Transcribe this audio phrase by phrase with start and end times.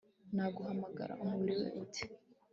[0.35, 2.03] naguhamagara, umubwire uti